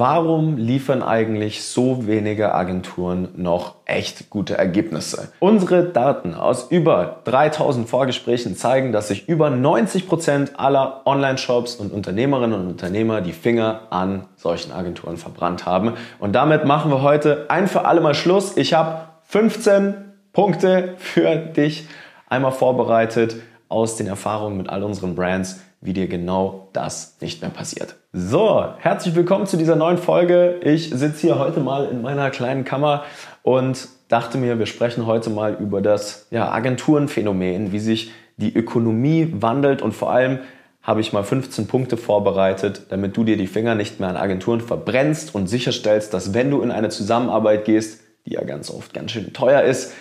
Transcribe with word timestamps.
warum 0.00 0.56
liefern 0.56 1.02
eigentlich 1.02 1.62
so 1.62 2.06
wenige 2.06 2.54
Agenturen 2.54 3.28
noch 3.36 3.74
echt 3.84 4.30
gute 4.30 4.56
Ergebnisse? 4.56 5.30
Unsere 5.40 5.84
Daten 5.84 6.34
aus 6.34 6.70
über 6.70 7.20
3000 7.24 7.86
Vorgesprächen 7.86 8.56
zeigen, 8.56 8.92
dass 8.92 9.08
sich 9.08 9.28
über 9.28 9.50
90 9.50 10.08
Prozent 10.08 10.58
aller 10.58 11.02
Online-Shops 11.04 11.76
und 11.76 11.92
Unternehmerinnen 11.92 12.58
und 12.58 12.66
Unternehmer 12.66 13.20
die 13.20 13.32
Finger 13.32 13.82
an 13.90 14.24
solchen 14.36 14.72
Agenturen 14.72 15.18
verbrannt 15.18 15.66
haben. 15.66 15.92
Und 16.18 16.32
damit 16.32 16.64
machen 16.64 16.90
wir 16.90 17.02
heute 17.02 17.44
ein 17.50 17.68
für 17.68 17.84
alle 17.84 18.00
Mal 18.00 18.14
Schluss. 18.14 18.56
Ich 18.56 18.72
habe 18.72 19.02
15 19.24 19.94
Punkte 20.32 20.94
für 20.96 21.36
dich 21.36 21.86
einmal 22.26 22.52
vorbereitet 22.52 23.36
aus 23.68 23.96
den 23.96 24.06
Erfahrungen 24.06 24.56
mit 24.56 24.70
all 24.70 24.82
unseren 24.82 25.14
Brands, 25.14 25.60
wie 25.80 25.94
dir 25.94 26.08
genau 26.08 26.68
das 26.72 27.16
nicht 27.20 27.40
mehr 27.40 27.50
passiert. 27.50 27.96
So, 28.12 28.66
herzlich 28.78 29.14
willkommen 29.14 29.46
zu 29.46 29.56
dieser 29.56 29.76
neuen 29.76 29.96
Folge. 29.96 30.60
Ich 30.62 30.90
sitze 30.90 31.20
hier 31.22 31.38
heute 31.38 31.60
mal 31.60 31.86
in 31.86 32.02
meiner 32.02 32.30
kleinen 32.30 32.64
Kammer 32.64 33.04
und 33.42 33.88
dachte 34.08 34.36
mir, 34.36 34.58
wir 34.58 34.66
sprechen 34.66 35.06
heute 35.06 35.30
mal 35.30 35.54
über 35.54 35.80
das 35.80 36.26
ja, 36.30 36.50
Agenturenphänomen, 36.50 37.72
wie 37.72 37.78
sich 37.78 38.10
die 38.36 38.54
Ökonomie 38.54 39.32
wandelt 39.32 39.80
und 39.80 39.92
vor 39.92 40.10
allem 40.10 40.40
habe 40.82 41.00
ich 41.00 41.12
mal 41.12 41.24
15 41.24 41.66
Punkte 41.66 41.96
vorbereitet, 41.96 42.86
damit 42.90 43.16
du 43.16 43.24
dir 43.24 43.36
die 43.36 43.46
Finger 43.46 43.74
nicht 43.74 44.00
mehr 44.00 44.08
an 44.08 44.16
Agenturen 44.16 44.60
verbrennst 44.60 45.34
und 45.34 45.46
sicherstellst, 45.46 46.12
dass 46.12 46.34
wenn 46.34 46.50
du 46.50 46.62
in 46.62 46.70
eine 46.70 46.88
Zusammenarbeit 46.88 47.64
gehst, 47.64 48.00
die 48.26 48.32
ja 48.34 48.44
ganz 48.44 48.70
oft 48.70 48.92
ganz 48.92 49.12
schön 49.12 49.32
teuer 49.32 49.62
ist, 49.62 49.92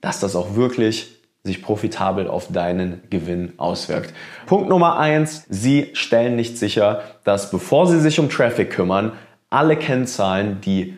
dass 0.00 0.20
das 0.20 0.36
auch 0.36 0.54
wirklich 0.54 1.17
sich 1.44 1.62
profitabel 1.62 2.28
auf 2.28 2.52
deinen 2.52 3.02
Gewinn 3.10 3.54
auswirkt. 3.56 4.12
Punkt 4.46 4.68
Nummer 4.68 4.98
eins: 4.98 5.44
Sie 5.48 5.90
stellen 5.94 6.36
nicht 6.36 6.58
sicher, 6.58 7.02
dass 7.24 7.50
bevor 7.50 7.86
Sie 7.86 8.00
sich 8.00 8.18
um 8.20 8.28
Traffic 8.28 8.70
kümmern, 8.70 9.12
alle 9.50 9.76
Kennzahlen, 9.76 10.60
die 10.60 10.96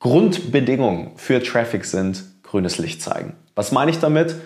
Grundbedingungen 0.00 1.12
für 1.16 1.42
Traffic 1.42 1.84
sind, 1.84 2.24
grünes 2.42 2.78
Licht 2.78 3.02
zeigen. 3.02 3.34
Was 3.54 3.72
meine 3.72 3.90
ich 3.90 3.98
damit? 3.98 4.36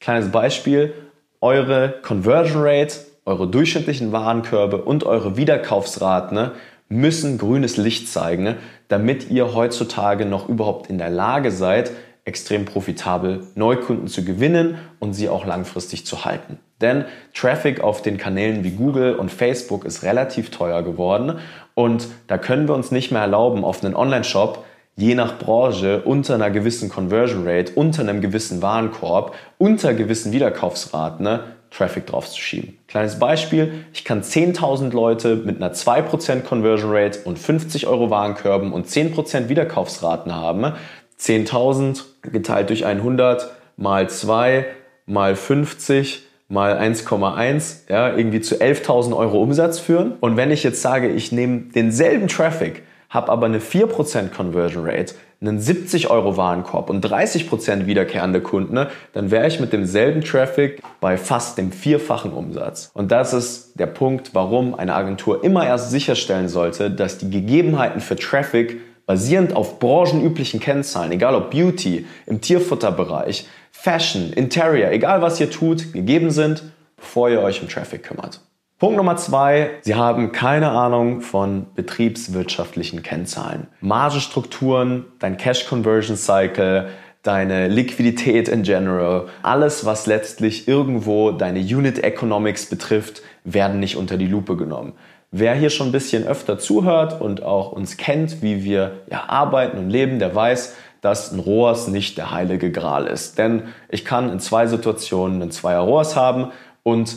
Kleines 0.00 0.30
Beispiel. 0.30 0.94
Eure 1.40 1.96
Conversion 2.02 2.62
Rate, 2.62 2.94
eure 3.24 3.48
durchschnittlichen 3.48 4.12
Warenkörbe 4.12 4.78
und 4.78 5.04
eure 5.04 5.36
Wiederkaufsraten 5.36 6.36
ne, 6.36 6.52
müssen 6.88 7.38
grünes 7.38 7.76
Licht 7.76 8.08
zeigen, 8.08 8.56
damit 8.88 9.30
ihr 9.30 9.54
heutzutage 9.54 10.24
noch 10.24 10.48
überhaupt 10.48 10.88
in 10.88 10.98
der 10.98 11.10
Lage 11.10 11.50
seid, 11.50 11.90
extrem 12.24 12.64
profitabel 12.64 13.46
Neukunden 13.54 14.06
zu 14.06 14.24
gewinnen 14.24 14.78
und 15.00 15.12
sie 15.12 15.28
auch 15.28 15.44
langfristig 15.44 16.06
zu 16.06 16.24
halten. 16.24 16.58
Denn 16.80 17.04
Traffic 17.34 17.80
auf 17.80 18.02
den 18.02 18.16
Kanälen 18.16 18.64
wie 18.64 18.72
Google 18.72 19.16
und 19.16 19.30
Facebook 19.30 19.84
ist 19.84 20.02
relativ 20.02 20.50
teuer 20.50 20.82
geworden 20.82 21.38
und 21.74 22.08
da 22.28 22.38
können 22.38 22.68
wir 22.68 22.74
uns 22.74 22.90
nicht 22.90 23.10
mehr 23.10 23.22
erlauben, 23.22 23.64
auf 23.64 23.84
einen 23.84 23.94
Online-Shop 23.94 24.64
je 24.96 25.14
nach 25.14 25.38
Branche 25.38 26.02
unter 26.04 26.34
einer 26.34 26.50
gewissen 26.50 26.88
Conversion 26.88 27.46
Rate, 27.46 27.72
unter 27.74 28.02
einem 28.02 28.20
gewissen 28.20 28.62
Warenkorb, 28.62 29.34
unter 29.58 29.94
gewissen 29.94 30.32
Wiederkaufsraten 30.32 31.24
ne, 31.24 31.40
Traffic 31.70 32.06
draufzuschieben. 32.06 32.78
Kleines 32.86 33.18
Beispiel, 33.18 33.86
ich 33.94 34.04
kann 34.04 34.22
10.000 34.22 34.92
Leute 34.92 35.36
mit 35.36 35.56
einer 35.56 35.72
2% 35.72 36.42
Conversion 36.42 36.90
Rate 36.92 37.20
und 37.24 37.38
50 37.38 37.86
Euro 37.86 38.10
Warenkörben 38.10 38.72
und 38.72 38.86
10% 38.86 39.48
Wiederkaufsraten 39.48 40.34
haben. 40.34 40.74
10.000 41.18 42.02
geteilt 42.22 42.70
durch 42.70 42.86
100 42.86 43.50
mal 43.76 44.08
2 44.08 44.66
mal 45.06 45.36
50 45.36 46.26
mal 46.48 46.78
1,1, 46.78 47.88
ja, 47.88 48.14
irgendwie 48.14 48.42
zu 48.42 48.56
11.000 48.56 49.16
Euro 49.16 49.42
Umsatz 49.42 49.78
führen. 49.78 50.12
Und 50.20 50.36
wenn 50.36 50.50
ich 50.50 50.62
jetzt 50.62 50.82
sage, 50.82 51.08
ich 51.08 51.32
nehme 51.32 51.62
denselben 51.74 52.28
Traffic, 52.28 52.82
habe 53.08 53.32
aber 53.32 53.46
eine 53.46 53.58
4% 53.58 54.28
Conversion 54.28 54.84
Rate, 54.86 55.14
einen 55.40 55.58
70 55.58 56.10
Euro 56.10 56.36
Warenkorb 56.36 56.90
und 56.90 57.04
30% 57.04 57.86
wiederkehrende 57.86 58.40
Kunden, 58.40 58.86
dann 59.12 59.30
wäre 59.30 59.46
ich 59.46 59.60
mit 59.60 59.72
demselben 59.72 60.22
Traffic 60.22 60.80
bei 61.00 61.16
fast 61.16 61.58
dem 61.58 61.72
vierfachen 61.72 62.32
Umsatz. 62.32 62.90
Und 62.94 63.10
das 63.10 63.32
ist 63.32 63.78
der 63.78 63.86
Punkt, 63.86 64.34
warum 64.34 64.74
eine 64.74 64.94
Agentur 64.94 65.42
immer 65.42 65.66
erst 65.66 65.90
sicherstellen 65.90 66.48
sollte, 66.48 66.90
dass 66.90 67.18
die 67.18 67.30
Gegebenheiten 67.30 68.00
für 68.00 68.16
Traffic 68.16 68.80
basierend 69.06 69.54
auf 69.54 69.78
branchenüblichen 69.78 70.60
Kennzahlen, 70.60 71.12
egal 71.12 71.34
ob 71.34 71.50
Beauty, 71.50 72.06
im 72.26 72.40
Tierfutterbereich, 72.40 73.46
Fashion, 73.70 74.32
Interior, 74.32 74.90
egal 74.90 75.22
was 75.22 75.40
ihr 75.40 75.50
tut, 75.50 75.92
gegeben 75.92 76.30
sind, 76.30 76.62
bevor 76.96 77.28
ihr 77.30 77.40
euch 77.40 77.62
um 77.62 77.68
Traffic 77.68 78.04
kümmert. 78.04 78.40
Punkt 78.78 78.96
Nummer 78.96 79.16
zwei, 79.16 79.70
Sie 79.82 79.94
haben 79.94 80.32
keine 80.32 80.70
Ahnung 80.70 81.20
von 81.20 81.66
betriebswirtschaftlichen 81.74 83.02
Kennzahlen. 83.02 83.68
Margenstrukturen, 83.80 85.04
dein 85.20 85.36
Cash 85.36 85.66
Conversion 85.66 86.16
Cycle, 86.16 86.88
deine 87.22 87.68
Liquidität 87.68 88.48
in 88.48 88.64
general, 88.64 89.28
alles, 89.42 89.84
was 89.84 90.06
letztlich 90.06 90.66
irgendwo 90.66 91.30
deine 91.30 91.60
Unit 91.60 92.02
Economics 92.02 92.66
betrifft, 92.66 93.22
werden 93.44 93.78
nicht 93.78 93.96
unter 93.96 94.16
die 94.16 94.26
Lupe 94.26 94.56
genommen. 94.56 94.94
Wer 95.34 95.54
hier 95.54 95.70
schon 95.70 95.88
ein 95.88 95.92
bisschen 95.92 96.26
öfter 96.26 96.58
zuhört 96.58 97.18
und 97.18 97.42
auch 97.42 97.72
uns 97.72 97.96
kennt, 97.96 98.42
wie 98.42 98.64
wir 98.64 99.00
ja, 99.10 99.24
arbeiten 99.28 99.78
und 99.78 99.88
leben, 99.88 100.18
der 100.18 100.34
weiß, 100.34 100.76
dass 101.00 101.32
ein 101.32 101.38
ROAS 101.38 101.88
nicht 101.88 102.18
der 102.18 102.30
heilige 102.30 102.70
Gral 102.70 103.06
ist. 103.06 103.38
Denn 103.38 103.62
ich 103.88 104.04
kann 104.04 104.30
in 104.30 104.40
zwei 104.40 104.66
Situationen 104.66 105.40
einen 105.40 105.50
Zweier 105.50 105.80
ROAS 105.80 106.16
haben 106.16 106.52
und 106.82 107.16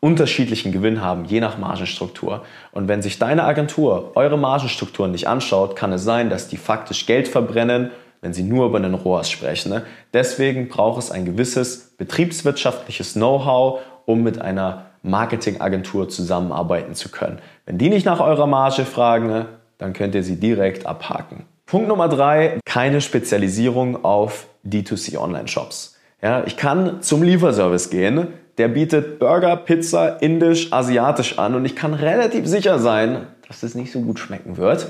unterschiedlichen 0.00 0.72
Gewinn 0.72 1.00
haben, 1.00 1.24
je 1.24 1.38
nach 1.38 1.56
Margenstruktur. 1.56 2.44
Und 2.72 2.88
wenn 2.88 3.00
sich 3.00 3.20
deine 3.20 3.44
Agentur 3.44 4.10
eure 4.16 4.36
Margenstrukturen 4.36 5.12
nicht 5.12 5.28
anschaut, 5.28 5.76
kann 5.76 5.92
es 5.92 6.02
sein, 6.02 6.30
dass 6.30 6.48
die 6.48 6.56
faktisch 6.56 7.06
Geld 7.06 7.28
verbrennen, 7.28 7.92
wenn 8.22 8.34
sie 8.34 8.42
nur 8.42 8.66
über 8.66 8.78
einen 8.78 8.94
ROAS 8.94 9.30
sprechen. 9.30 9.70
Ne? 9.70 9.84
Deswegen 10.12 10.68
braucht 10.68 11.00
es 11.00 11.12
ein 11.12 11.24
gewisses 11.24 11.94
betriebswirtschaftliches 11.96 13.12
Know-how, 13.12 13.82
um 14.04 14.24
mit 14.24 14.40
einer 14.40 14.85
Marketingagentur 15.06 16.08
zusammenarbeiten 16.08 16.94
zu 16.94 17.10
können. 17.10 17.38
Wenn 17.64 17.78
die 17.78 17.88
nicht 17.88 18.04
nach 18.06 18.20
eurer 18.20 18.46
Marge 18.46 18.84
fragen, 18.84 19.46
dann 19.78 19.92
könnt 19.92 20.14
ihr 20.14 20.22
sie 20.22 20.38
direkt 20.38 20.86
abhaken. 20.86 21.44
Punkt 21.66 21.88
Nummer 21.88 22.08
drei, 22.08 22.60
keine 22.64 23.00
Spezialisierung 23.00 24.04
auf 24.04 24.46
D2C 24.64 25.18
Online-Shops. 25.18 25.96
Ja, 26.22 26.44
ich 26.46 26.56
kann 26.56 27.02
zum 27.02 27.22
Lieferservice 27.22 27.90
gehen, 27.90 28.28
der 28.58 28.68
bietet 28.68 29.18
Burger, 29.18 29.56
Pizza, 29.56 30.22
Indisch, 30.22 30.72
Asiatisch 30.72 31.38
an 31.38 31.54
und 31.54 31.64
ich 31.64 31.76
kann 31.76 31.92
relativ 31.92 32.46
sicher 32.46 32.78
sein, 32.78 33.26
dass 33.48 33.62
es 33.62 33.74
nicht 33.74 33.92
so 33.92 34.00
gut 34.00 34.18
schmecken 34.18 34.56
wird. 34.56 34.88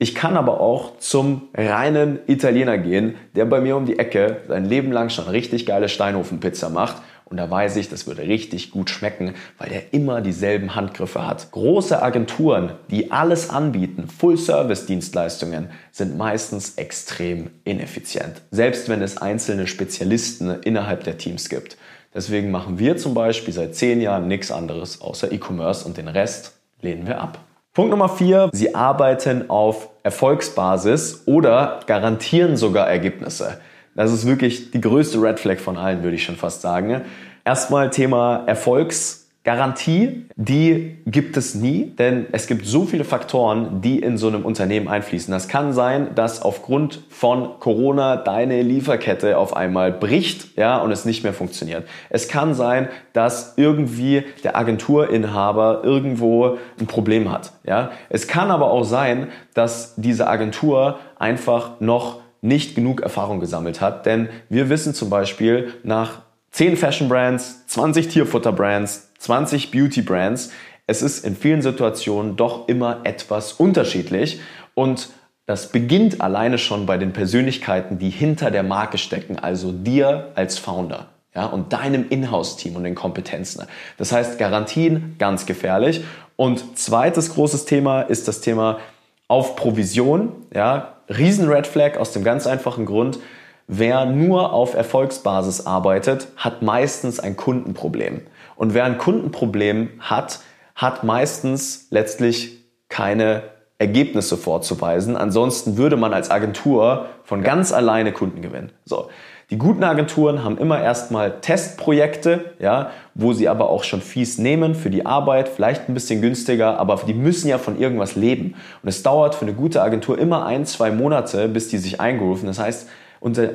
Ich 0.00 0.14
kann 0.14 0.36
aber 0.36 0.60
auch 0.60 0.98
zum 0.98 1.48
reinen 1.54 2.20
Italiener 2.28 2.78
gehen, 2.78 3.16
der 3.34 3.44
bei 3.46 3.60
mir 3.60 3.76
um 3.76 3.84
die 3.84 3.98
Ecke 3.98 4.42
sein 4.46 4.64
Leben 4.64 4.92
lang 4.92 5.10
schon 5.10 5.26
richtig 5.26 5.66
geile 5.66 5.88
Steinofenpizza 5.88 6.68
macht 6.68 6.98
und 7.30 7.36
da 7.36 7.50
weiß 7.50 7.76
ich, 7.76 7.88
das 7.88 8.06
würde 8.06 8.22
richtig 8.22 8.70
gut 8.70 8.90
schmecken, 8.90 9.34
weil 9.58 9.68
der 9.68 9.92
immer 9.92 10.20
dieselben 10.20 10.74
Handgriffe 10.74 11.26
hat. 11.26 11.50
Große 11.50 12.00
Agenturen, 12.02 12.72
die 12.90 13.10
alles 13.10 13.50
anbieten, 13.50 14.08
Full-Service-Dienstleistungen, 14.08 15.68
sind 15.92 16.16
meistens 16.16 16.76
extrem 16.76 17.50
ineffizient. 17.64 18.42
Selbst 18.50 18.88
wenn 18.88 19.02
es 19.02 19.18
einzelne 19.18 19.66
Spezialisten 19.66 20.62
innerhalb 20.62 21.04
der 21.04 21.18
Teams 21.18 21.48
gibt. 21.48 21.76
Deswegen 22.14 22.50
machen 22.50 22.78
wir 22.78 22.96
zum 22.96 23.12
Beispiel 23.12 23.52
seit 23.52 23.74
zehn 23.74 24.00
Jahren 24.00 24.28
nichts 24.28 24.50
anderes 24.50 25.00
außer 25.02 25.30
E-Commerce 25.30 25.86
und 25.86 25.98
den 25.98 26.08
Rest 26.08 26.58
lehnen 26.80 27.06
wir 27.06 27.20
ab. 27.20 27.38
Punkt 27.74 27.90
Nummer 27.90 28.08
vier, 28.08 28.48
Sie 28.52 28.74
arbeiten 28.74 29.50
auf 29.50 29.90
Erfolgsbasis 30.02 31.24
oder 31.26 31.80
garantieren 31.86 32.56
sogar 32.56 32.88
Ergebnisse. 32.88 33.60
Das 33.98 34.12
ist 34.12 34.26
wirklich 34.26 34.70
die 34.70 34.80
größte 34.80 35.20
Red 35.20 35.40
Flag 35.40 35.58
von 35.58 35.76
allen, 35.76 36.04
würde 36.04 36.14
ich 36.14 36.22
schon 36.22 36.36
fast 36.36 36.60
sagen. 36.60 37.00
Erstmal 37.44 37.90
Thema 37.90 38.44
Erfolgsgarantie. 38.46 40.28
Die 40.36 40.98
gibt 41.04 41.36
es 41.36 41.56
nie, 41.56 41.86
denn 41.98 42.26
es 42.30 42.46
gibt 42.46 42.64
so 42.64 42.84
viele 42.84 43.02
Faktoren, 43.02 43.80
die 43.80 43.98
in 43.98 44.16
so 44.16 44.28
einem 44.28 44.44
Unternehmen 44.44 44.86
einfließen. 44.86 45.32
Das 45.32 45.48
kann 45.48 45.72
sein, 45.72 46.14
dass 46.14 46.42
aufgrund 46.42 47.02
von 47.08 47.58
Corona 47.58 48.14
deine 48.14 48.62
Lieferkette 48.62 49.36
auf 49.36 49.56
einmal 49.56 49.90
bricht, 49.90 50.56
ja, 50.56 50.78
und 50.78 50.92
es 50.92 51.04
nicht 51.04 51.24
mehr 51.24 51.32
funktioniert. 51.32 51.84
Es 52.08 52.28
kann 52.28 52.54
sein, 52.54 52.86
dass 53.14 53.54
irgendwie 53.56 54.22
der 54.44 54.56
Agenturinhaber 54.56 55.80
irgendwo 55.82 56.56
ein 56.78 56.86
Problem 56.86 57.32
hat, 57.32 57.50
ja. 57.66 57.90
Es 58.10 58.28
kann 58.28 58.52
aber 58.52 58.70
auch 58.70 58.84
sein, 58.84 59.26
dass 59.54 59.96
diese 59.96 60.28
Agentur 60.28 61.00
einfach 61.18 61.80
noch 61.80 62.20
nicht 62.40 62.74
genug 62.74 63.00
Erfahrung 63.00 63.40
gesammelt 63.40 63.80
hat. 63.80 64.06
Denn 64.06 64.28
wir 64.48 64.68
wissen 64.68 64.94
zum 64.94 65.10
Beispiel 65.10 65.74
nach 65.82 66.22
10 66.52 66.76
Fashion 66.76 67.08
Brands, 67.08 67.66
20 67.66 68.08
Tierfutter 68.08 68.52
Brands, 68.52 69.12
20 69.18 69.70
Beauty 69.70 70.02
Brands, 70.02 70.50
es 70.86 71.02
ist 71.02 71.24
in 71.24 71.36
vielen 71.36 71.60
Situationen 71.60 72.36
doch 72.36 72.66
immer 72.66 73.00
etwas 73.04 73.52
unterschiedlich 73.52 74.40
und 74.74 75.10
das 75.44 75.70
beginnt 75.70 76.20
alleine 76.20 76.58
schon 76.58 76.86
bei 76.86 76.98
den 76.98 77.12
Persönlichkeiten, 77.12 77.98
die 77.98 78.10
hinter 78.10 78.50
der 78.50 78.62
Marke 78.62 78.98
stecken, 78.98 79.38
also 79.38 79.72
dir 79.72 80.32
als 80.34 80.58
Founder. 80.58 81.08
Ja, 81.34 81.46
und 81.46 81.72
deinem 81.72 82.06
Inhouse-Team 82.08 82.74
und 82.74 82.84
den 82.84 82.94
Kompetenzen. 82.94 83.64
Das 83.96 84.12
heißt, 84.12 84.38
Garantien 84.38 85.16
ganz 85.18 85.46
gefährlich. 85.46 86.02
Und 86.36 86.78
zweites 86.78 87.34
großes 87.34 87.64
Thema 87.64 88.02
ist 88.02 88.28
das 88.28 88.40
Thema 88.40 88.78
auf 89.28 89.56
Provision. 89.56 90.32
Ja, 90.52 90.94
riesen 91.08 91.48
Red 91.48 91.66
Flag 91.66 91.98
aus 91.98 92.12
dem 92.12 92.24
ganz 92.24 92.46
einfachen 92.46 92.86
Grund, 92.86 93.18
wer 93.66 94.06
nur 94.06 94.52
auf 94.52 94.74
Erfolgsbasis 94.74 95.66
arbeitet, 95.66 96.28
hat 96.36 96.62
meistens 96.62 97.20
ein 97.20 97.36
Kundenproblem. 97.36 98.22
Und 98.56 98.74
wer 98.74 98.84
ein 98.84 98.98
Kundenproblem 98.98 99.90
hat, 100.00 100.40
hat 100.74 101.04
meistens 101.04 101.86
letztlich 101.90 102.64
keine 102.88 103.42
Ergebnisse 103.78 104.36
vorzuweisen. 104.36 105.16
Ansonsten 105.16 105.76
würde 105.76 105.96
man 105.96 106.12
als 106.12 106.30
Agentur 106.30 107.06
von 107.22 107.42
ganz 107.42 107.72
alleine 107.72 108.12
Kunden 108.12 108.42
gewinnen. 108.42 108.72
So. 108.84 109.08
Die 109.50 109.56
guten 109.56 109.82
Agenturen 109.82 110.44
haben 110.44 110.58
immer 110.58 110.82
erstmal 110.82 111.40
Testprojekte, 111.40 112.52
ja, 112.58 112.90
wo 113.14 113.32
sie 113.32 113.48
aber 113.48 113.70
auch 113.70 113.82
schon 113.82 114.02
fies 114.02 114.36
nehmen 114.36 114.74
für 114.74 114.90
die 114.90 115.06
Arbeit, 115.06 115.48
vielleicht 115.48 115.88
ein 115.88 115.94
bisschen 115.94 116.20
günstiger, 116.20 116.78
aber 116.78 117.00
die 117.06 117.14
müssen 117.14 117.48
ja 117.48 117.56
von 117.56 117.78
irgendwas 117.78 118.14
leben. 118.14 118.56
Und 118.82 118.90
es 118.90 119.02
dauert 119.02 119.34
für 119.34 119.46
eine 119.46 119.54
gute 119.54 119.80
Agentur 119.80 120.18
immer 120.18 120.44
ein, 120.44 120.66
zwei 120.66 120.90
Monate, 120.90 121.48
bis 121.48 121.68
die 121.68 121.78
sich 121.78 121.98
eingerufen. 121.98 122.46
Das 122.46 122.58
heißt, 122.58 122.88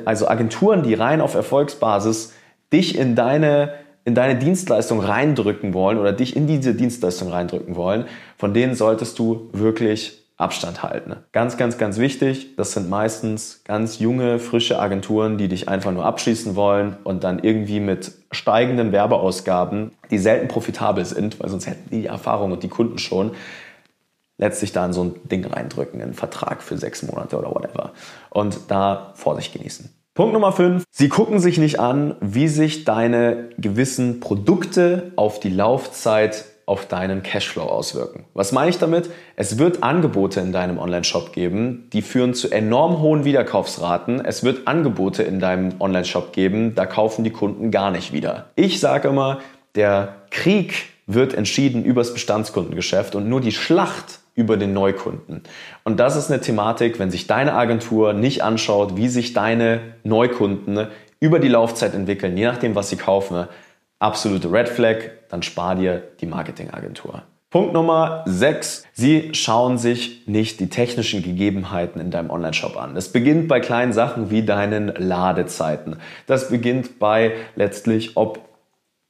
also 0.04 0.26
Agenturen, 0.28 0.82
die 0.82 0.94
rein 0.94 1.20
auf 1.20 1.34
Erfolgsbasis 1.34 2.32
dich 2.72 2.98
in 2.98 3.14
deine 3.14 3.74
in 4.04 4.14
deine 4.14 4.38
Dienstleistung 4.38 5.00
reindrücken 5.00 5.72
wollen 5.72 5.98
oder 5.98 6.12
dich 6.12 6.36
in 6.36 6.46
diese 6.46 6.74
Dienstleistung 6.74 7.30
reindrücken 7.30 7.74
wollen, 7.74 8.04
von 8.36 8.52
denen 8.52 8.74
solltest 8.74 9.18
du 9.18 9.48
wirklich 9.52 10.23
Abstand 10.36 10.82
halten. 10.82 11.14
Ganz, 11.30 11.56
ganz, 11.56 11.78
ganz 11.78 11.98
wichtig, 11.98 12.56
das 12.56 12.72
sind 12.72 12.90
meistens 12.90 13.62
ganz 13.64 14.00
junge, 14.00 14.40
frische 14.40 14.80
Agenturen, 14.80 15.38
die 15.38 15.46
dich 15.46 15.68
einfach 15.68 15.92
nur 15.92 16.04
abschließen 16.04 16.56
wollen 16.56 16.96
und 17.04 17.22
dann 17.22 17.38
irgendwie 17.38 17.78
mit 17.78 18.12
steigenden 18.32 18.90
Werbeausgaben, 18.90 19.92
die 20.10 20.18
selten 20.18 20.48
profitabel 20.48 21.04
sind, 21.04 21.38
weil 21.40 21.48
sonst 21.50 21.66
hätten 21.66 21.90
die 21.90 22.04
die 22.04 22.06
Erfahrung 22.06 22.52
und 22.52 22.62
die 22.62 22.68
Kunden 22.68 22.98
schon, 22.98 23.32
letztlich 24.36 24.72
da 24.72 24.84
in 24.84 24.92
so 24.92 25.04
ein 25.04 25.14
Ding 25.24 25.44
reindrücken, 25.46 26.02
einen 26.02 26.14
Vertrag 26.14 26.62
für 26.62 26.76
sechs 26.76 27.02
Monate 27.02 27.38
oder 27.38 27.50
whatever. 27.50 27.92
Und 28.30 28.58
da 28.68 29.12
Vorsicht 29.14 29.52
genießen. 29.52 29.90
Punkt 30.14 30.32
Nummer 30.32 30.52
5. 30.52 30.84
Sie 30.90 31.08
gucken 31.08 31.40
sich 31.40 31.58
nicht 31.58 31.80
an, 31.80 32.16
wie 32.20 32.48
sich 32.48 32.84
deine 32.84 33.50
gewissen 33.58 34.20
Produkte 34.20 35.12
auf 35.16 35.40
die 35.40 35.50
Laufzeit 35.50 36.44
auf 36.66 36.86
deinen 36.86 37.22
Cashflow 37.22 37.62
auswirken. 37.62 38.24
Was 38.34 38.52
meine 38.52 38.70
ich 38.70 38.78
damit? 38.78 39.10
Es 39.36 39.58
wird 39.58 39.82
Angebote 39.82 40.40
in 40.40 40.52
deinem 40.52 40.78
Online-Shop 40.78 41.32
geben, 41.32 41.88
die 41.92 42.02
führen 42.02 42.34
zu 42.34 42.50
enorm 42.50 43.00
hohen 43.00 43.24
Wiederkaufsraten. 43.24 44.24
Es 44.24 44.44
wird 44.44 44.66
Angebote 44.66 45.22
in 45.22 45.40
deinem 45.40 45.80
Online-Shop 45.80 46.32
geben, 46.32 46.74
da 46.74 46.86
kaufen 46.86 47.24
die 47.24 47.30
Kunden 47.30 47.70
gar 47.70 47.90
nicht 47.90 48.12
wieder. 48.12 48.46
Ich 48.56 48.80
sage 48.80 49.08
immer, 49.08 49.40
der 49.74 50.16
Krieg 50.30 50.74
wird 51.06 51.34
entschieden 51.34 51.84
übers 51.84 52.14
Bestandskundengeschäft 52.14 53.14
und 53.14 53.28
nur 53.28 53.40
die 53.40 53.52
Schlacht 53.52 54.20
über 54.34 54.56
den 54.56 54.72
Neukunden. 54.72 55.42
Und 55.84 56.00
das 56.00 56.16
ist 56.16 56.30
eine 56.30 56.40
Thematik, 56.40 56.98
wenn 56.98 57.10
sich 57.10 57.26
deine 57.26 57.52
Agentur 57.52 58.12
nicht 58.14 58.42
anschaut, 58.42 58.96
wie 58.96 59.08
sich 59.08 59.32
deine 59.32 59.80
Neukunden 60.02 60.88
über 61.20 61.38
die 61.38 61.48
Laufzeit 61.48 61.94
entwickeln, 61.94 62.36
je 62.36 62.44
nachdem, 62.46 62.74
was 62.74 62.90
sie 62.90 62.96
kaufen, 62.96 63.46
absolute 64.04 64.52
Red 64.52 64.68
Flag, 64.68 64.96
dann 65.30 65.42
spar 65.42 65.74
dir 65.74 66.02
die 66.20 66.26
Marketingagentur. 66.26 67.22
Punkt 67.48 67.72
Nummer 67.72 68.22
6. 68.26 68.84
Sie 68.92 69.30
schauen 69.32 69.78
sich 69.78 70.26
nicht 70.26 70.60
die 70.60 70.68
technischen 70.68 71.22
Gegebenheiten 71.22 72.00
in 72.00 72.10
deinem 72.10 72.30
Online-Shop 72.30 72.76
an. 72.76 72.94
Das 72.94 73.12
beginnt 73.12 73.48
bei 73.48 73.60
kleinen 73.60 73.92
Sachen 73.92 74.30
wie 74.30 74.44
deinen 74.44 74.88
Ladezeiten. 74.88 75.96
Das 76.26 76.50
beginnt 76.50 76.98
bei 76.98 77.32
letztlich, 77.54 78.16
ob 78.16 78.40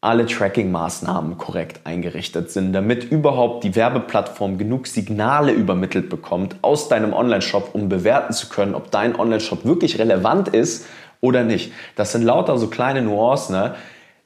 alle 0.01 0.27
Tracking-Maßnahmen 0.27 1.39
korrekt 1.39 1.81
eingerichtet 1.85 2.51
sind, 2.51 2.75
damit 2.75 3.11
überhaupt 3.11 3.65
die 3.65 3.75
Werbeplattform 3.75 4.59
genug 4.59 4.87
Signale 4.87 5.53
übermittelt 5.53 6.11
bekommt 6.11 6.57
aus 6.61 6.89
deinem 6.89 7.15
Online-Shop, 7.15 7.71
um 7.73 7.89
bewerten 7.89 8.35
zu 8.35 8.51
können, 8.51 8.75
ob 8.75 8.91
dein 8.91 9.19
Online-Shop 9.19 9.65
wirklich 9.65 9.99
relevant 9.99 10.49
ist 10.49 10.87
oder 11.23 11.43
nicht. 11.43 11.73
Das 11.97 12.13
sind 12.13 12.23
lauter 12.23 12.59
so 12.59 12.69
kleine 12.69 13.01
Nuancen, 13.01 13.57
ne? 13.57 13.75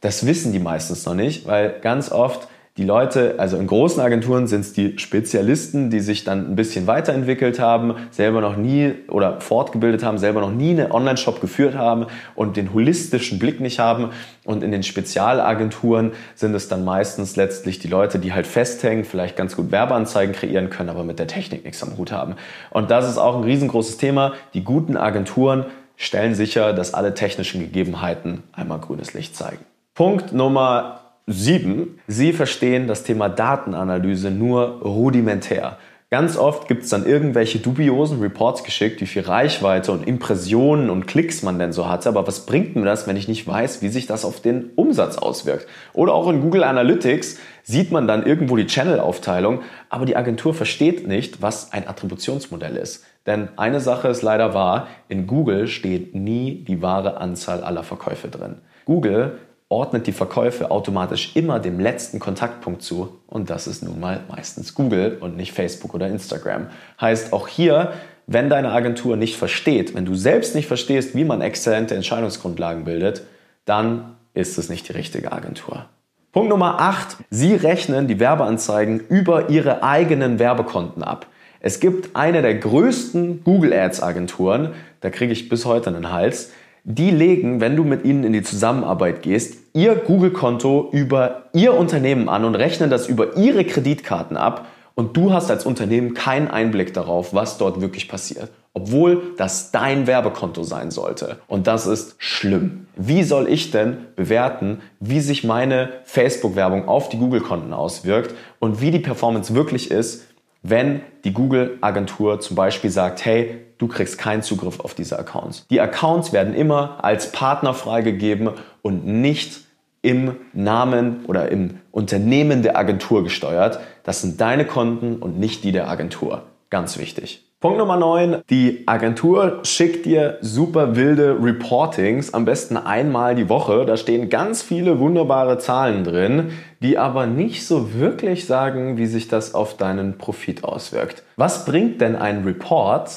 Das 0.00 0.26
wissen 0.26 0.52
die 0.52 0.60
meistens 0.60 1.04
noch 1.06 1.14
nicht, 1.14 1.46
weil 1.46 1.80
ganz 1.80 2.12
oft 2.12 2.48
die 2.78 2.84
Leute, 2.84 3.34
also 3.38 3.56
in 3.56 3.66
großen 3.66 4.00
Agenturen 4.00 4.46
sind 4.46 4.60
es 4.60 4.72
die 4.72 4.96
Spezialisten, 5.00 5.90
die 5.90 5.98
sich 5.98 6.22
dann 6.22 6.52
ein 6.52 6.54
bisschen 6.54 6.86
weiterentwickelt 6.86 7.58
haben, 7.58 7.96
selber 8.12 8.40
noch 8.40 8.56
nie 8.56 8.94
oder 9.08 9.40
fortgebildet 9.40 10.04
haben, 10.04 10.16
selber 10.16 10.40
noch 10.40 10.52
nie 10.52 10.70
einen 10.70 10.92
Online-Shop 10.92 11.40
geführt 11.40 11.74
haben 11.74 12.06
und 12.36 12.56
den 12.56 12.72
holistischen 12.72 13.40
Blick 13.40 13.58
nicht 13.58 13.80
haben. 13.80 14.10
Und 14.44 14.62
in 14.62 14.70
den 14.70 14.84
Spezialagenturen 14.84 16.12
sind 16.36 16.54
es 16.54 16.68
dann 16.68 16.84
meistens 16.84 17.34
letztlich 17.34 17.80
die 17.80 17.88
Leute, 17.88 18.20
die 18.20 18.32
halt 18.32 18.46
festhängen, 18.46 19.04
vielleicht 19.04 19.36
ganz 19.36 19.56
gut 19.56 19.72
Werbeanzeigen 19.72 20.32
kreieren 20.32 20.70
können, 20.70 20.90
aber 20.90 21.02
mit 21.02 21.18
der 21.18 21.26
Technik 21.26 21.64
nichts 21.64 21.82
am 21.82 21.98
Hut 21.98 22.12
haben. 22.12 22.36
Und 22.70 22.92
das 22.92 23.10
ist 23.10 23.18
auch 23.18 23.36
ein 23.36 23.42
riesengroßes 23.42 23.96
Thema. 23.96 24.34
Die 24.54 24.62
guten 24.62 24.96
Agenturen 24.96 25.66
stellen 25.96 26.36
sicher, 26.36 26.72
dass 26.72 26.94
alle 26.94 27.14
technischen 27.14 27.60
Gegebenheiten 27.60 28.44
einmal 28.52 28.78
grünes 28.78 29.14
Licht 29.14 29.34
zeigen. 29.34 29.64
Punkt 29.98 30.32
Nummer 30.32 31.00
sieben. 31.26 31.98
Sie 32.06 32.32
verstehen 32.32 32.86
das 32.86 33.02
Thema 33.02 33.28
Datenanalyse 33.28 34.30
nur 34.30 34.80
rudimentär. 34.80 35.76
Ganz 36.08 36.36
oft 36.36 36.68
gibt 36.68 36.84
es 36.84 36.90
dann 36.90 37.04
irgendwelche 37.04 37.58
dubiosen 37.58 38.20
Reports 38.20 38.62
geschickt, 38.62 39.00
wie 39.00 39.06
viel 39.06 39.22
Reichweite 39.22 39.90
und 39.90 40.06
Impressionen 40.06 40.88
und 40.88 41.08
Klicks 41.08 41.42
man 41.42 41.58
denn 41.58 41.72
so 41.72 41.88
hatte. 41.88 42.10
Aber 42.10 42.28
was 42.28 42.46
bringt 42.46 42.76
mir 42.76 42.84
das, 42.84 43.08
wenn 43.08 43.16
ich 43.16 43.26
nicht 43.26 43.44
weiß, 43.44 43.82
wie 43.82 43.88
sich 43.88 44.06
das 44.06 44.24
auf 44.24 44.40
den 44.40 44.70
Umsatz 44.76 45.18
auswirkt? 45.18 45.66
Oder 45.94 46.14
auch 46.14 46.30
in 46.30 46.42
Google 46.42 46.62
Analytics 46.62 47.40
sieht 47.64 47.90
man 47.90 48.06
dann 48.06 48.24
irgendwo 48.24 48.56
die 48.56 48.66
Channel-Aufteilung, 48.68 49.62
aber 49.88 50.06
die 50.06 50.14
Agentur 50.14 50.54
versteht 50.54 51.08
nicht, 51.08 51.42
was 51.42 51.72
ein 51.72 51.88
Attributionsmodell 51.88 52.76
ist. 52.76 53.04
Denn 53.26 53.48
eine 53.56 53.80
Sache 53.80 54.06
ist 54.06 54.22
leider 54.22 54.54
wahr, 54.54 54.86
in 55.08 55.26
Google 55.26 55.66
steht 55.66 56.14
nie 56.14 56.62
die 56.62 56.82
wahre 56.82 57.16
Anzahl 57.16 57.64
aller 57.64 57.82
Verkäufe 57.82 58.28
drin. 58.28 58.58
Google 58.84 59.38
ordnet 59.68 60.06
die 60.06 60.12
Verkäufe 60.12 60.70
automatisch 60.70 61.36
immer 61.36 61.60
dem 61.60 61.78
letzten 61.78 62.18
Kontaktpunkt 62.18 62.82
zu 62.82 63.18
und 63.26 63.50
das 63.50 63.66
ist 63.66 63.82
nun 63.82 64.00
mal 64.00 64.20
meistens 64.28 64.74
Google 64.74 65.18
und 65.20 65.36
nicht 65.36 65.52
Facebook 65.52 65.94
oder 65.94 66.08
Instagram. 66.08 66.68
Heißt 67.00 67.32
auch 67.32 67.48
hier, 67.48 67.92
wenn 68.26 68.48
deine 68.48 68.72
Agentur 68.72 69.16
nicht 69.16 69.36
versteht, 69.36 69.94
wenn 69.94 70.04
du 70.04 70.14
selbst 70.14 70.54
nicht 70.54 70.68
verstehst, 70.68 71.14
wie 71.14 71.24
man 71.24 71.40
exzellente 71.40 71.94
Entscheidungsgrundlagen 71.94 72.84
bildet, 72.84 73.22
dann 73.64 74.16
ist 74.34 74.58
es 74.58 74.68
nicht 74.68 74.88
die 74.88 74.92
richtige 74.92 75.32
Agentur. 75.32 75.86
Punkt 76.32 76.50
Nummer 76.50 76.80
8. 76.80 77.16
Sie 77.30 77.54
rechnen 77.54 78.06
die 78.06 78.20
Werbeanzeigen 78.20 79.00
über 79.08 79.50
ihre 79.50 79.82
eigenen 79.82 80.38
Werbekonten 80.38 81.02
ab. 81.02 81.26
Es 81.60 81.80
gibt 81.80 82.14
eine 82.14 82.42
der 82.42 82.54
größten 82.54 83.42
Google 83.44 83.72
Ads 83.72 84.02
Agenturen, 84.02 84.74
da 85.00 85.10
kriege 85.10 85.32
ich 85.32 85.48
bis 85.48 85.64
heute 85.64 85.90
einen 85.90 86.12
Hals, 86.12 86.52
die 86.90 87.10
legen, 87.10 87.60
wenn 87.60 87.76
du 87.76 87.84
mit 87.84 88.06
ihnen 88.06 88.24
in 88.24 88.32
die 88.32 88.42
Zusammenarbeit 88.42 89.20
gehst, 89.20 89.58
ihr 89.74 89.94
Google-Konto 89.94 90.88
über 90.90 91.44
ihr 91.52 91.74
Unternehmen 91.74 92.30
an 92.30 92.46
und 92.46 92.54
rechnen 92.54 92.88
das 92.88 93.06
über 93.06 93.36
ihre 93.36 93.64
Kreditkarten 93.64 94.38
ab 94.38 94.66
und 94.94 95.14
du 95.14 95.32
hast 95.32 95.50
als 95.50 95.66
Unternehmen 95.66 96.14
keinen 96.14 96.48
Einblick 96.48 96.94
darauf, 96.94 97.34
was 97.34 97.58
dort 97.58 97.82
wirklich 97.82 98.08
passiert. 98.08 98.50
Obwohl 98.72 99.34
das 99.36 99.70
dein 99.70 100.06
Werbekonto 100.06 100.62
sein 100.62 100.90
sollte. 100.90 101.36
Und 101.46 101.66
das 101.66 101.86
ist 101.86 102.14
schlimm. 102.18 102.86
Wie 102.96 103.22
soll 103.22 103.48
ich 103.48 103.70
denn 103.70 103.98
bewerten, 104.16 104.80
wie 104.98 105.20
sich 105.20 105.44
meine 105.44 105.90
Facebook-Werbung 106.04 106.88
auf 106.88 107.10
die 107.10 107.18
Google-Konten 107.18 107.74
auswirkt 107.74 108.34
und 108.60 108.80
wie 108.80 108.90
die 108.90 108.98
Performance 108.98 109.54
wirklich 109.54 109.90
ist, 109.90 110.27
wenn 110.62 111.00
die 111.24 111.32
Google-Agentur 111.32 112.40
zum 112.40 112.56
Beispiel 112.56 112.90
sagt, 112.90 113.24
hey, 113.24 113.64
du 113.78 113.88
kriegst 113.88 114.18
keinen 114.18 114.42
Zugriff 114.42 114.80
auf 114.80 114.94
diese 114.94 115.18
Accounts. 115.18 115.66
Die 115.68 115.80
Accounts 115.80 116.32
werden 116.32 116.54
immer 116.54 117.02
als 117.04 117.32
Partner 117.32 117.74
freigegeben 117.74 118.50
und 118.82 119.06
nicht 119.06 119.60
im 120.02 120.36
Namen 120.52 121.24
oder 121.26 121.50
im 121.50 121.80
Unternehmen 121.90 122.62
der 122.62 122.76
Agentur 122.76 123.24
gesteuert. 123.24 123.80
Das 124.04 124.20
sind 124.20 124.40
deine 124.40 124.64
Konten 124.64 125.16
und 125.16 125.38
nicht 125.38 125.64
die 125.64 125.72
der 125.72 125.88
Agentur. 125.88 126.44
Ganz 126.70 126.98
wichtig. 126.98 127.47
Punkt 127.60 127.78
Nummer 127.78 127.96
9. 127.96 128.42
Die 128.50 128.86
Agentur 128.86 129.58
schickt 129.64 130.06
dir 130.06 130.38
super 130.40 130.94
wilde 130.94 131.36
Reportings, 131.42 132.32
am 132.32 132.44
besten 132.44 132.76
einmal 132.76 133.34
die 133.34 133.48
Woche. 133.48 133.84
Da 133.84 133.96
stehen 133.96 134.28
ganz 134.28 134.62
viele 134.62 135.00
wunderbare 135.00 135.58
Zahlen 135.58 136.04
drin, 136.04 136.52
die 136.80 136.98
aber 136.98 137.26
nicht 137.26 137.66
so 137.66 137.94
wirklich 137.94 138.46
sagen, 138.46 138.96
wie 138.96 139.06
sich 139.06 139.26
das 139.26 139.56
auf 139.56 139.76
deinen 139.76 140.18
Profit 140.18 140.62
auswirkt. 140.62 141.24
Was 141.34 141.64
bringt 141.64 142.00
denn 142.00 142.14
ein 142.14 142.44
Report, 142.44 143.10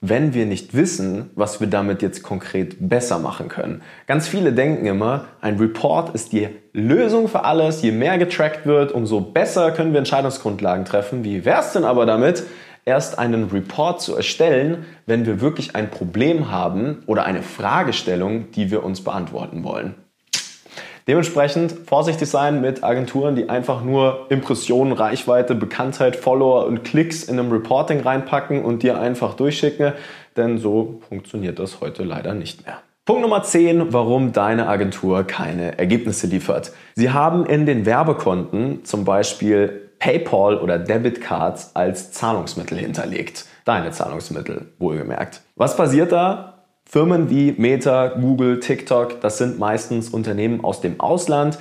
wenn 0.00 0.32
wir 0.32 0.46
nicht 0.46 0.76
wissen, 0.76 1.30
was 1.34 1.58
wir 1.58 1.66
damit 1.66 2.00
jetzt 2.00 2.22
konkret 2.22 2.76
besser 2.78 3.18
machen 3.18 3.48
können. 3.48 3.82
Ganz 4.06 4.28
viele 4.28 4.52
denken 4.52 4.86
immer, 4.86 5.24
ein 5.40 5.56
Report 5.56 6.14
ist 6.14 6.32
die 6.32 6.48
Lösung 6.72 7.26
für 7.26 7.42
alles. 7.44 7.82
Je 7.82 7.90
mehr 7.90 8.16
getrackt 8.16 8.64
wird, 8.64 8.92
umso 8.92 9.20
besser 9.20 9.72
können 9.72 9.90
wir 9.92 9.98
Entscheidungsgrundlagen 9.98 10.84
treffen. 10.84 11.24
Wie 11.24 11.44
wäre 11.44 11.62
es 11.62 11.72
denn 11.72 11.82
aber 11.82 12.06
damit, 12.06 12.44
erst 12.88 13.18
einen 13.18 13.50
Report 13.50 14.00
zu 14.00 14.16
erstellen, 14.16 14.86
wenn 15.06 15.26
wir 15.26 15.40
wirklich 15.40 15.76
ein 15.76 15.90
Problem 15.90 16.50
haben 16.50 17.02
oder 17.06 17.24
eine 17.26 17.42
Fragestellung, 17.42 18.50
die 18.52 18.70
wir 18.70 18.82
uns 18.82 19.04
beantworten 19.04 19.62
wollen? 19.62 19.94
Dementsprechend 21.06 21.72
vorsichtig 21.86 22.28
sein 22.28 22.60
mit 22.60 22.82
Agenturen, 22.82 23.36
die 23.36 23.48
einfach 23.48 23.82
nur 23.82 24.26
Impressionen, 24.30 24.92
Reichweite, 24.92 25.54
Bekanntheit, 25.54 26.16
Follower 26.16 26.66
und 26.66 26.84
Klicks 26.84 27.24
in 27.24 27.38
einem 27.38 27.52
Reporting 27.52 28.00
reinpacken 28.00 28.64
und 28.64 28.82
dir 28.82 28.98
einfach 28.98 29.34
durchschicken, 29.34 29.92
denn 30.36 30.58
so 30.58 31.00
funktioniert 31.08 31.58
das 31.58 31.80
heute 31.80 32.04
leider 32.04 32.34
nicht 32.34 32.66
mehr. 32.66 32.82
Punkt 33.08 33.22
Nummer 33.22 33.42
10, 33.42 33.94
warum 33.94 34.34
deine 34.34 34.68
Agentur 34.68 35.24
keine 35.24 35.78
Ergebnisse 35.78 36.26
liefert. 36.26 36.72
Sie 36.94 37.08
haben 37.08 37.46
in 37.46 37.64
den 37.64 37.86
Werbekonten 37.86 38.84
zum 38.84 39.06
Beispiel 39.06 39.92
PayPal 39.98 40.58
oder 40.58 40.78
Debitcards 40.78 41.74
als 41.74 42.12
Zahlungsmittel 42.12 42.76
hinterlegt. 42.76 43.46
Deine 43.64 43.92
Zahlungsmittel, 43.92 44.74
wohlgemerkt. 44.78 45.40
Was 45.56 45.74
passiert 45.74 46.12
da? 46.12 46.64
Firmen 46.84 47.30
wie 47.30 47.54
Meta, 47.56 48.08
Google, 48.08 48.60
TikTok, 48.60 49.22
das 49.22 49.38
sind 49.38 49.58
meistens 49.58 50.10
Unternehmen 50.10 50.62
aus 50.62 50.82
dem 50.82 51.00
Ausland. 51.00 51.58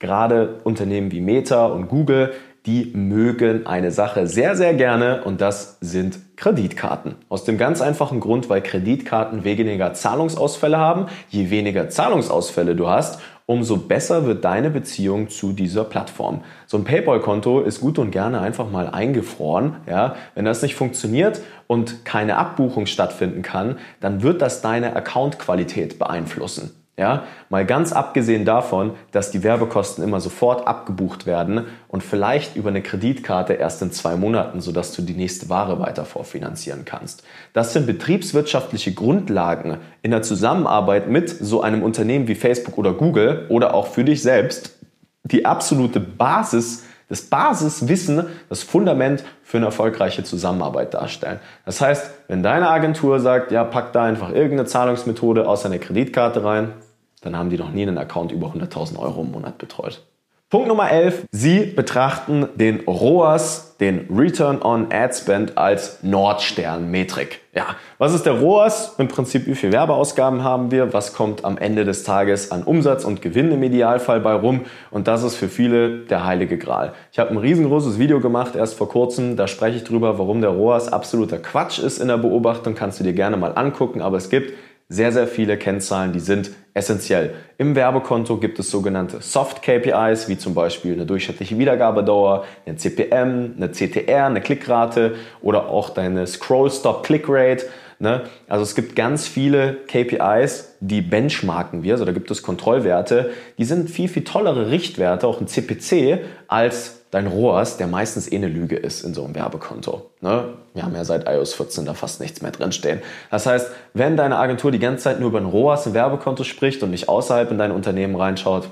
Gerade 0.00 0.60
Unternehmen 0.64 1.12
wie 1.12 1.22
Meta 1.22 1.64
und 1.64 1.88
Google, 1.88 2.34
die 2.66 2.92
mögen 2.94 3.66
eine 3.66 3.90
Sache 3.90 4.26
sehr, 4.26 4.54
sehr 4.54 4.74
gerne 4.74 5.24
und 5.24 5.40
das 5.40 5.78
sind 5.80 6.29
Kreditkarten. 6.40 7.16
Aus 7.28 7.44
dem 7.44 7.58
ganz 7.58 7.82
einfachen 7.82 8.18
Grund, 8.18 8.48
weil 8.48 8.62
Kreditkarten 8.62 9.44
weniger 9.44 9.92
Zahlungsausfälle 9.92 10.78
haben. 10.78 11.06
Je 11.28 11.50
weniger 11.50 11.90
Zahlungsausfälle 11.90 12.74
du 12.74 12.88
hast, 12.88 13.20
umso 13.44 13.76
besser 13.76 14.24
wird 14.24 14.42
deine 14.42 14.70
Beziehung 14.70 15.28
zu 15.28 15.52
dieser 15.52 15.84
Plattform. 15.84 16.40
So 16.66 16.78
ein 16.78 16.84
PayPal-Konto 16.84 17.60
ist 17.60 17.82
gut 17.82 17.98
und 17.98 18.10
gerne 18.10 18.40
einfach 18.40 18.70
mal 18.70 18.88
eingefroren. 18.88 19.76
Ja? 19.86 20.14
Wenn 20.34 20.46
das 20.46 20.62
nicht 20.62 20.76
funktioniert 20.76 21.42
und 21.66 22.06
keine 22.06 22.38
Abbuchung 22.38 22.86
stattfinden 22.86 23.42
kann, 23.42 23.76
dann 24.00 24.22
wird 24.22 24.40
das 24.40 24.62
deine 24.62 24.96
Account-Qualität 24.96 25.98
beeinflussen. 25.98 26.79
Ja, 27.00 27.24
mal 27.48 27.64
ganz 27.64 27.94
abgesehen 27.94 28.44
davon, 28.44 28.92
dass 29.10 29.30
die 29.30 29.42
Werbekosten 29.42 30.04
immer 30.04 30.20
sofort 30.20 30.66
abgebucht 30.66 31.24
werden 31.24 31.64
und 31.88 32.02
vielleicht 32.02 32.56
über 32.56 32.68
eine 32.68 32.82
Kreditkarte 32.82 33.54
erst 33.54 33.80
in 33.80 33.90
zwei 33.90 34.16
Monaten, 34.16 34.60
sodass 34.60 34.92
du 34.92 35.00
die 35.00 35.14
nächste 35.14 35.48
Ware 35.48 35.80
weiter 35.80 36.04
vorfinanzieren 36.04 36.84
kannst. 36.84 37.22
Das 37.54 37.72
sind 37.72 37.86
betriebswirtschaftliche 37.86 38.92
Grundlagen 38.92 39.78
in 40.02 40.10
der 40.10 40.20
Zusammenarbeit 40.20 41.08
mit 41.08 41.30
so 41.30 41.62
einem 41.62 41.82
Unternehmen 41.82 42.28
wie 42.28 42.34
Facebook 42.34 42.76
oder 42.76 42.92
Google 42.92 43.46
oder 43.48 43.72
auch 43.72 43.86
für 43.86 44.04
dich 44.04 44.20
selbst, 44.22 44.76
die 45.24 45.46
absolute 45.46 46.00
Basis, 46.00 46.84
das 47.08 47.22
Basiswissen, 47.22 48.26
das 48.50 48.62
Fundament 48.62 49.24
für 49.42 49.56
eine 49.56 49.66
erfolgreiche 49.66 50.22
Zusammenarbeit 50.22 50.92
darstellen. 50.92 51.40
Das 51.64 51.80
heißt, 51.80 52.10
wenn 52.28 52.42
deine 52.42 52.68
Agentur 52.68 53.20
sagt, 53.20 53.52
ja, 53.52 53.64
pack 53.64 53.94
da 53.94 54.04
einfach 54.04 54.32
irgendeine 54.32 54.66
Zahlungsmethode 54.66 55.48
aus 55.48 55.64
einer 55.64 55.78
Kreditkarte 55.78 56.44
rein, 56.44 56.74
dann 57.20 57.36
haben 57.36 57.50
die 57.50 57.58
noch 57.58 57.70
nie 57.70 57.82
einen 57.82 57.98
Account 57.98 58.32
über 58.32 58.48
100.000 58.48 58.98
Euro 58.98 59.22
im 59.22 59.32
Monat 59.32 59.58
betreut. 59.58 60.02
Punkt 60.50 60.66
Nummer 60.66 60.90
11. 60.90 61.26
Sie 61.30 61.60
betrachten 61.60 62.48
den 62.56 62.80
ROAS, 62.80 63.76
den 63.78 64.08
Return 64.12 64.60
on 64.60 64.88
Ad 64.90 65.14
Spend, 65.14 65.56
als 65.56 66.02
Nordstern-Metrik. 66.02 67.38
Ja, 67.54 67.76
was 67.98 68.14
ist 68.14 68.26
der 68.26 68.32
ROAS? 68.32 68.96
Im 68.98 69.06
Prinzip, 69.06 69.46
wie 69.46 69.54
viele 69.54 69.74
Werbeausgaben 69.74 70.42
haben 70.42 70.72
wir? 70.72 70.92
Was 70.92 71.14
kommt 71.14 71.44
am 71.44 71.56
Ende 71.56 71.84
des 71.84 72.02
Tages 72.02 72.50
an 72.50 72.64
Umsatz 72.64 73.04
und 73.04 73.22
Gewinn 73.22 73.52
im 73.52 73.62
Idealfall 73.62 74.18
bei 74.18 74.32
rum? 74.32 74.62
Und 74.90 75.06
das 75.06 75.22
ist 75.22 75.36
für 75.36 75.46
viele 75.46 76.00
der 76.06 76.26
heilige 76.26 76.58
Gral. 76.58 76.94
Ich 77.12 77.20
habe 77.20 77.30
ein 77.30 77.36
riesengroßes 77.36 78.00
Video 78.00 78.18
gemacht, 78.18 78.56
erst 78.56 78.74
vor 78.74 78.88
kurzem. 78.88 79.36
Da 79.36 79.46
spreche 79.46 79.76
ich 79.76 79.84
drüber, 79.84 80.18
warum 80.18 80.40
der 80.40 80.50
ROAS 80.50 80.92
absoluter 80.92 81.38
Quatsch 81.38 81.78
ist 81.78 82.00
in 82.00 82.08
der 82.08 82.18
Beobachtung. 82.18 82.74
Kannst 82.74 82.98
du 82.98 83.04
dir 83.04 83.12
gerne 83.12 83.36
mal 83.36 83.52
angucken. 83.52 84.02
Aber 84.02 84.16
es 84.16 84.28
gibt 84.28 84.52
sehr, 84.88 85.12
sehr 85.12 85.28
viele 85.28 85.56
Kennzahlen, 85.56 86.12
die 86.12 86.18
sind 86.18 86.50
essentiell. 86.74 87.34
Im 87.58 87.74
Werbekonto 87.74 88.36
gibt 88.36 88.58
es 88.58 88.70
sogenannte 88.70 89.20
Soft 89.20 89.62
KPIs, 89.62 90.28
wie 90.28 90.38
zum 90.38 90.54
Beispiel 90.54 90.92
eine 90.92 91.06
durchschnittliche 91.06 91.58
Wiedergabedauer, 91.58 92.44
eine 92.66 92.76
CPM, 92.76 93.54
eine 93.56 93.70
CTR, 93.72 94.26
eine 94.26 94.40
Klickrate 94.40 95.16
oder 95.42 95.68
auch 95.68 95.90
deine 95.90 96.26
Scroll 96.26 96.70
Stop 96.70 97.04
Click 97.04 97.24
Rate. 97.28 97.66
Ne? 98.00 98.22
Also 98.48 98.62
es 98.62 98.74
gibt 98.74 98.96
ganz 98.96 99.28
viele 99.28 99.74
KPIs, 99.86 100.76
die 100.80 101.02
benchmarken 101.02 101.82
wir, 101.82 101.92
also 101.92 102.06
da 102.06 102.12
gibt 102.12 102.30
es 102.30 102.42
Kontrollwerte, 102.42 103.30
die 103.58 103.64
sind 103.66 103.90
viel, 103.90 104.08
viel 104.08 104.24
tollere 104.24 104.70
Richtwerte, 104.70 105.26
auch 105.26 105.38
ein 105.38 105.46
CPC, 105.46 106.20
als 106.48 107.02
dein 107.10 107.26
ROAS, 107.26 107.76
der 107.76 107.88
meistens 107.88 108.32
eh 108.32 108.36
eine 108.36 108.48
Lüge 108.48 108.76
ist 108.76 109.04
in 109.04 109.12
so 109.12 109.22
einem 109.22 109.34
Werbekonto. 109.34 110.10
Ne? 110.22 110.54
Wir 110.72 110.82
haben 110.82 110.94
ja 110.94 111.04
seit 111.04 111.28
iOS 111.28 111.52
14 111.52 111.84
da 111.84 111.92
fast 111.92 112.22
nichts 112.22 112.40
mehr 112.40 112.52
drinstehen. 112.52 113.02
Das 113.30 113.44
heißt, 113.44 113.70
wenn 113.92 114.16
deine 114.16 114.38
Agentur 114.38 114.72
die 114.72 114.78
ganze 114.78 115.04
Zeit 115.04 115.20
nur 115.20 115.28
über 115.28 115.38
ein 115.38 115.44
ROAS 115.44 115.86
im 115.86 115.92
Werbekonto 115.92 116.42
spricht 116.44 116.82
und 116.82 116.90
nicht 116.90 117.06
außerhalb 117.10 117.50
in 117.50 117.58
dein 117.58 117.70
Unternehmen 117.70 118.16
reinschaut, 118.16 118.70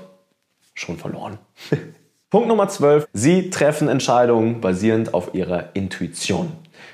schon 0.73 0.97
verloren. 0.97 1.37
Punkt 2.31 2.47
Nummer 2.47 2.67
12. 2.67 3.07
Sie 3.13 3.51
treffen 3.51 3.89
Entscheidungen 3.89 4.59
basierend 4.59 5.13
auf 5.13 5.35
ihrer 5.35 5.75
Intuition. 5.75 6.51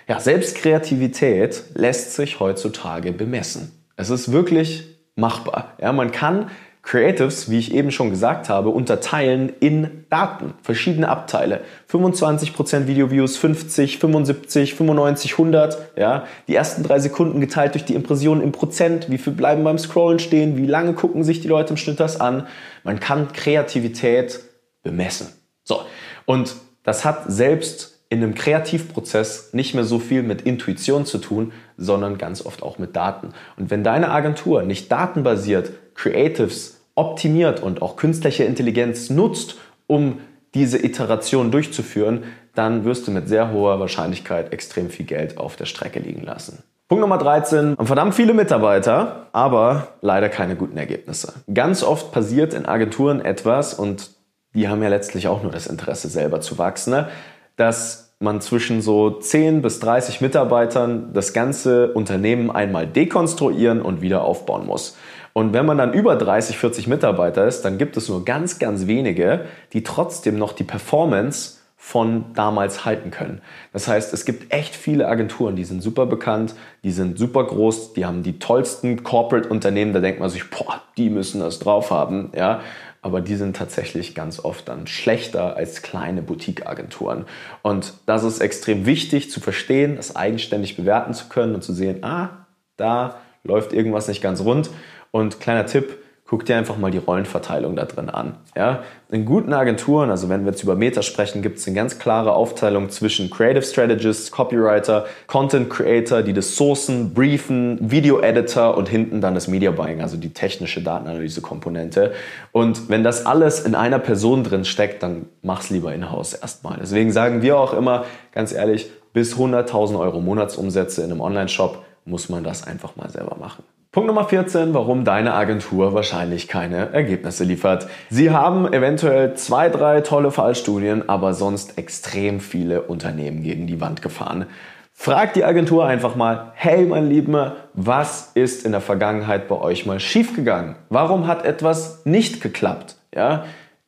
Ja, 0.08 0.20
Selbstkreativität 0.20 1.64
lässt 1.74 2.14
sich 2.14 2.40
heutzutage 2.40 3.12
bemessen. 3.12 3.72
Es 3.96 4.10
ist 4.10 4.32
wirklich 4.32 4.86
machbar. 5.16 5.74
Ja, 5.82 5.92
man 5.94 6.12
kann 6.12 6.52
Creatives, 6.84 7.50
wie 7.50 7.58
ich 7.58 7.74
eben 7.74 7.90
schon 7.90 8.12
gesagt 8.12 8.48
habe, 8.48 8.70
unterteilen 8.70 9.52
in 9.60 10.06
Daten, 10.12 10.54
verschiedene 10.62 11.10
Abteile. 11.10 11.62
25% 11.92 12.86
Video-Views, 12.86 13.38
50, 13.38 13.98
75, 13.98 14.76
95, 14.76 15.32
100. 15.32 15.78
Ja? 15.98 16.28
Die 16.48 16.54
ersten 16.54 16.84
drei 16.84 17.00
Sekunden 17.00 17.42
geteilt 17.42 17.74
durch 17.74 17.86
die 17.86 17.96
Impressionen 17.96 18.44
im 18.44 18.52
Prozent. 18.52 19.10
Wie 19.10 19.18
viel 19.18 19.34
bleiben 19.34 19.64
beim 19.64 19.80
Scrollen 19.80 20.20
stehen? 20.20 20.58
Wie 20.58 20.68
lange 20.68 20.94
gucken 20.94 21.24
sich 21.24 21.42
die 21.42 21.48
Leute 21.48 21.72
im 21.72 21.78
Schnitt 21.78 22.00
das 22.00 22.22
an? 22.22 22.46
Man 22.84 23.00
kann 23.00 23.34
Kreativität 23.34 24.42
bemessen. 24.84 25.30
So. 25.64 25.82
Und 26.26 26.56
das 26.84 27.04
hat 27.04 27.24
selbst 27.28 27.95
in 28.10 28.22
einem 28.22 28.36
Kreativprozess 28.36 29.54
nicht 29.54 29.74
mehr 29.74 29.84
so 29.84 30.00
viel 30.00 30.24
mit 30.24 30.44
Intuition 30.44 31.06
zu 31.06 31.18
tun, 31.18 31.54
sondern 31.78 32.18
ganz 32.18 32.46
oft 32.46 32.64
auch 32.64 32.78
mit 32.78 32.96
Daten. 32.96 33.30
Und 33.58 33.72
wenn 33.72 33.84
deine 33.84 34.12
Agentur 34.12 34.64
nicht 34.64 34.92
datenbasiert 34.92 35.72
Creatives 35.96 36.82
optimiert 36.96 37.62
und 37.62 37.82
auch 37.82 37.96
künstliche 37.96 38.44
Intelligenz 38.44 39.10
nutzt, 39.10 39.58
um 39.88 40.20
diese 40.54 40.84
Iteration 40.84 41.52
durchzuführen, 41.52 42.24
dann 42.54 42.86
wirst 42.86 43.08
du 43.08 43.12
mit 43.12 43.28
sehr 43.28 43.52
hoher 43.52 43.80
Wahrscheinlichkeit 43.80 44.54
extrem 44.54 44.90
viel 44.90 45.06
Geld 45.06 45.38
auf 45.38 45.58
der 45.58 45.66
Strecke 45.66 46.00
liegen 46.00 46.24
lassen. 46.24 46.64
Punkt 46.88 47.02
Nummer 47.02 47.18
13. 47.18 47.78
Haben 47.78 47.88
verdammt 47.88 48.16
viele 48.16 48.34
Mitarbeiter, 48.34 49.28
aber 49.34 49.90
leider 50.02 50.30
keine 50.30 50.56
guten 50.56 50.78
Ergebnisse. 50.78 51.34
Ganz 51.54 51.84
oft 51.84 52.12
passiert 52.12 52.54
in 52.54 52.66
Agenturen 52.66 53.22
etwas 53.22 53.74
und 53.74 54.12
die 54.54 54.70
haben 54.70 54.82
ja 54.82 54.90
letztlich 54.90 55.28
auch 55.28 55.44
nur 55.44 55.52
das 55.52 55.68
Interesse 55.68 56.08
selber 56.08 56.40
zu 56.42 56.58
wachsen, 56.58 56.92
ne? 56.92 57.10
Dass 57.56 58.14
man 58.20 58.42
zwischen 58.42 58.82
so 58.82 59.12
10 59.12 59.62
bis 59.62 59.80
30 59.80 60.22
Mitarbeitern 60.22 61.12
das 61.14 61.34
ganze 61.34 61.92
Unternehmen 61.94 62.50
einmal 62.50 62.88
dekonstruieren 62.88 63.82
und 63.82 64.02
wieder 64.02 64.24
aufbauen 64.24 64.66
muss. 64.66 64.98
Und 65.34 65.52
wenn 65.52 65.66
man 65.66 65.78
dann 65.78 65.92
über 65.92 66.16
30, 66.16 66.58
40 66.58 66.88
Mitarbeiter 66.88 67.46
ist, 67.46 67.64
dann 67.64 67.78
gibt 67.78 67.98
es 67.98 68.08
nur 68.08 68.24
ganz, 68.24 68.58
ganz 68.58 68.88
wenige, 68.88 69.46
die 69.74 69.84
trotzdem 69.84 70.38
noch 70.38 70.54
die 70.54 70.64
Performance 70.64 71.58
von 71.76 72.34
damals 72.34 72.86
halten 72.86 73.12
können. 73.12 73.42
Das 73.72 73.88
heißt, 73.88 74.12
es 74.14 74.26
gibt 74.26 74.52
echt 74.52 74.76
viele 74.76 75.08
Agenturen, 75.08 75.56
die 75.56 75.66
sind 75.66 75.84
super 75.84 76.08
bekannt, 76.08 76.56
die 76.84 76.92
sind 76.92 77.20
super 77.20 77.44
groß, 77.44 77.94
die 77.94 78.06
haben 78.06 78.24
die 78.24 78.40
tollsten 78.40 79.04
Corporate-Unternehmen, 79.04 79.94
da 79.94 80.00
denkt 80.00 80.20
man 80.20 80.30
sich, 80.30 80.50
boah, 80.50 80.82
die 80.98 81.12
müssen 81.12 81.42
das 81.42 81.60
drauf 81.60 81.92
haben, 81.92 82.32
ja. 82.36 82.62
Aber 83.06 83.22
die 83.22 83.36
sind 83.36 83.56
tatsächlich 83.56 84.16
ganz 84.16 84.44
oft 84.44 84.68
dann 84.68 84.88
schlechter 84.88 85.56
als 85.56 85.84
kleine 85.84 86.24
Boutique-Agenturen. 86.24 87.26
Und 87.62 87.94
das 88.08 88.24
ist 88.24 88.40
extrem 88.40 88.88
wichtig 88.88 89.30
zu 89.30 89.40
verstehen, 89.40 89.96
das 89.96 90.16
eigenständig 90.16 90.76
bewerten 90.76 91.14
zu 91.14 91.30
können 91.30 91.54
und 91.54 91.64
zu 91.64 91.72
sehen, 91.72 92.04
ah, 92.04 92.48
da 92.78 93.20
läuft 93.44 93.74
irgendwas 93.74 94.08
nicht 94.08 94.24
ganz 94.24 94.42
rund. 94.42 94.72
Und 95.12 95.40
kleiner 95.40 95.68
Tipp, 95.68 96.00
guck 96.28 96.44
dir 96.44 96.58
einfach 96.58 96.78
mal 96.78 96.90
die 96.90 96.98
Rollenverteilung 96.98 97.76
da 97.76 97.86
drin 97.86 98.10
an. 98.10 98.36
Ja? 98.56 98.84
In 99.10 99.26
guten 99.26 99.54
Agenturen, 99.54 100.10
also 100.10 100.28
wenn 100.28 100.44
wir 100.44 100.52
jetzt 100.52 100.64
über 100.64 100.76
Meta 100.76 101.04
sprechen, 101.04 101.44
gibt 101.44 101.60
es 101.60 101.68
eine 101.68 101.76
ganz 101.76 102.00
klare 102.00 102.34
Aufteilung 102.34 102.90
zwischen 102.90 103.30
Creative 103.30 103.62
Strategists, 103.62 104.32
Copywriter, 104.32 105.06
Content 105.28 105.70
Creator, 105.70 106.24
die 106.24 106.34
das 106.34 106.56
sourcen, 106.56 107.14
briefen, 107.14 107.78
Video 107.80 108.22
Editor 108.22 108.76
und 108.76 108.90
hinten 108.90 109.22
dann 109.22 109.36
das 109.36 109.48
Media 109.48 109.70
Buying, 109.70 110.02
also 110.02 110.18
die 110.18 110.34
technische 110.34 110.82
Datenanalyse-Komponente. 110.82 112.14
Und 112.52 112.90
wenn 112.90 113.04
das 113.04 113.28
alles 113.28 113.60
in 113.60 113.76
einer 113.76 114.00
Person 114.00 114.44
drin 114.44 114.66
steckt, 114.66 115.04
dann 115.04 115.28
mach's 115.44 115.70
lieber 115.70 115.94
in-house 115.94 116.34
erstmal. 116.34 116.78
Deswegen 116.82 117.12
sagen 117.12 117.44
wir 117.44 117.60
auch 117.60 117.74
immer, 117.74 118.06
ganz 118.32 118.52
ehrlich, 118.52 118.90
bis 119.14 119.36
100.000 119.36 120.00
Euro 120.00 120.22
Monatsumsätze 120.22 121.04
in 121.04 121.12
einem 121.12 121.22
Online-Shop 121.22 121.86
muss 122.04 122.30
man 122.30 122.44
das 122.44 122.66
einfach 122.66 122.96
mal 122.96 123.10
selber 123.10 123.38
machen. 123.40 123.64
Punkt 123.96 124.08
Nummer 124.08 124.26
14, 124.26 124.74
warum 124.74 125.06
deine 125.06 125.36
Agentur 125.36 125.94
wahrscheinlich 125.94 126.50
keine 126.50 126.92
Ergebnisse 126.92 127.46
liefert. 127.46 127.88
Sie 128.10 128.30
haben 128.30 128.68
eventuell 128.74 129.36
zwei, 129.36 129.70
drei 129.70 130.02
tolle 130.02 130.32
Fallstudien, 130.32 131.08
aber 131.08 131.34
sonst 131.34 131.78
extrem 131.78 132.42
viele 132.42 132.82
Unternehmen 132.82 133.42
gegen 133.42 133.68
die 133.68 133.80
Wand 133.80 134.02
gefahren. 134.02 134.48
Frag 134.92 135.34
die 135.34 135.46
Agentur 135.46 135.86
einfach 135.86 136.18
mal, 136.18 136.52
hey 136.56 136.86
mein 136.86 137.08
Lieben, 137.08 137.54
was 137.74 138.32
ist 138.34 138.66
in 138.66 138.74
der 138.74 138.82
Vergangenheit 138.82 139.48
bei 139.48 139.56
euch 139.56 139.86
mal 139.86 140.02
schiefgegangen? 140.02 140.76
Warum 140.90 141.26
hat 141.26 141.46
etwas 141.46 142.02
nicht 142.04 142.42
geklappt? 142.42 142.98
Ja? 143.16 143.46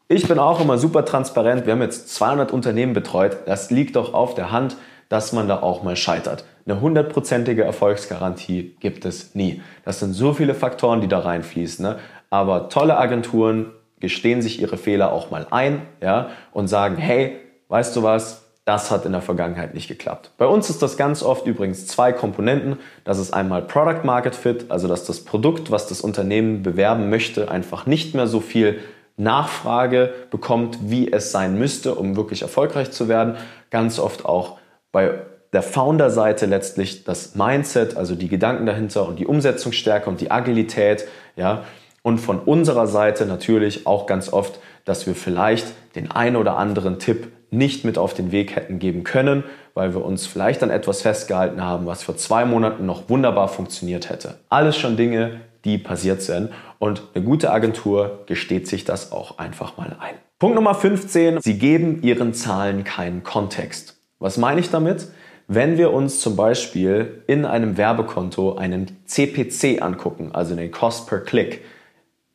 Ich 0.07 0.25
bin 0.25 0.39
auch 0.39 0.61
immer 0.61 0.77
super 0.77 1.03
transparent. 1.03 1.65
Wir 1.65 1.73
haben 1.73 1.81
jetzt 1.81 2.15
200 2.15 2.53
Unternehmen 2.53 2.93
betreut. 2.93 3.39
Das 3.45 3.71
liegt 3.71 3.97
doch 3.97 4.13
auf 4.13 4.35
der 4.35 4.51
Hand, 4.53 4.77
dass 5.09 5.33
man 5.33 5.49
da 5.49 5.61
auch 5.61 5.83
mal 5.83 5.97
scheitert. 5.97 6.45
Eine 6.67 6.81
hundertprozentige 6.81 7.63
Erfolgsgarantie 7.63 8.75
gibt 8.81 9.05
es 9.05 9.35
nie. 9.35 9.61
Das 9.85 9.99
sind 10.01 10.11
so 10.11 10.33
viele 10.33 10.53
Faktoren, 10.53 10.99
die 10.99 11.07
da 11.07 11.19
reinfließen. 11.19 11.83
Ne? 11.83 11.97
Aber 12.29 12.67
tolle 12.67 12.97
Agenturen 12.97 13.71
gestehen 14.01 14.41
sich 14.41 14.61
ihre 14.61 14.75
Fehler 14.77 15.13
auch 15.13 15.31
mal 15.31 15.47
ein 15.49 15.83
ja, 16.03 16.29
und 16.51 16.67
sagen, 16.67 16.97
hey, 16.97 17.37
weißt 17.69 17.95
du 17.95 18.03
was, 18.03 18.43
das 18.65 18.91
hat 18.91 19.05
in 19.05 19.13
der 19.13 19.21
Vergangenheit 19.21 19.73
nicht 19.73 19.87
geklappt. 19.87 20.31
Bei 20.37 20.45
uns 20.45 20.69
ist 20.69 20.81
das 20.81 20.97
ganz 20.97 21.23
oft 21.23 21.47
übrigens 21.47 21.87
zwei 21.87 22.11
Komponenten. 22.11 22.79
Das 23.05 23.17
ist 23.17 23.33
einmal 23.33 23.61
Product 23.61 24.03
Market 24.03 24.35
Fit, 24.35 24.65
also 24.67 24.89
dass 24.89 25.05
das 25.05 25.23
Produkt, 25.23 25.71
was 25.71 25.87
das 25.87 26.01
Unternehmen 26.01 26.63
bewerben 26.63 27.09
möchte, 27.09 27.49
einfach 27.49 27.85
nicht 27.85 28.13
mehr 28.13 28.27
so 28.27 28.41
viel 28.41 28.79
Nachfrage 29.15 30.13
bekommt, 30.31 30.79
wie 30.81 31.09
es 31.09 31.31
sein 31.31 31.57
müsste, 31.57 31.95
um 31.95 32.17
wirklich 32.17 32.41
erfolgreich 32.41 32.91
zu 32.91 33.07
werden. 33.07 33.37
Ganz 33.69 33.99
oft 33.99 34.25
auch 34.25 34.57
bei 34.91 35.21
der 35.53 35.61
Founder-Seite 35.61 36.45
letztlich 36.45 37.03
das 37.03 37.35
Mindset, 37.35 37.95
also 37.95 38.15
die 38.15 38.27
Gedanken 38.27 38.65
dahinter 38.65 39.07
und 39.07 39.19
die 39.19 39.25
Umsetzungsstärke 39.25 40.09
und 40.09 40.21
die 40.21 40.31
Agilität, 40.31 41.07
ja. 41.35 41.63
Und 42.03 42.19
von 42.19 42.39
unserer 42.39 42.87
Seite 42.87 43.25
natürlich 43.25 43.85
auch 43.85 44.05
ganz 44.05 44.31
oft, 44.31 44.59
dass 44.85 45.07
wir 45.07 45.15
vielleicht 45.15 45.67
den 45.95 46.09
einen 46.09 46.37
oder 46.37 46.57
anderen 46.57 46.99
Tipp 46.99 47.31
nicht 47.49 47.85
mit 47.85 47.97
auf 47.97 48.13
den 48.13 48.31
Weg 48.31 48.55
hätten 48.55 48.79
geben 48.79 49.03
können, 49.03 49.43
weil 49.73 49.93
wir 49.93 50.03
uns 50.03 50.25
vielleicht 50.25 50.63
an 50.63 50.69
etwas 50.69 51.01
festgehalten 51.01 51.61
haben, 51.61 51.85
was 51.85 52.03
vor 52.03 52.17
zwei 52.17 52.45
Monaten 52.45 52.85
noch 52.85 53.09
wunderbar 53.09 53.47
funktioniert 53.47 54.09
hätte. 54.09 54.35
Alles 54.49 54.77
schon 54.77 54.97
Dinge, 54.97 55.41
die 55.65 55.77
passiert 55.77 56.21
sind 56.21 56.51
und 56.79 57.03
eine 57.13 57.23
gute 57.23 57.51
Agentur 57.51 58.23
gesteht 58.25 58.67
sich 58.67 58.85
das 58.85 59.11
auch 59.11 59.37
einfach 59.37 59.77
mal 59.77 59.95
ein. 59.99 60.15
Punkt 60.39 60.55
Nummer 60.55 60.75
15, 60.75 61.41
sie 61.41 61.57
geben 61.57 62.03
ihren 62.03 62.33
Zahlen 62.33 62.83
keinen 62.83 63.23
Kontext. 63.23 63.97
Was 64.19 64.37
meine 64.37 64.59
ich 64.59 64.69
damit? 64.69 65.07
Wenn 65.47 65.77
wir 65.77 65.93
uns 65.93 66.19
zum 66.19 66.35
Beispiel 66.35 67.23
in 67.27 67.45
einem 67.45 67.77
Werbekonto 67.77 68.55
einen 68.55 68.97
CPC 69.05 69.81
angucken, 69.81 70.31
also 70.33 70.55
den 70.55 70.71
Cost 70.71 71.07
per 71.07 71.19
Click, 71.19 71.63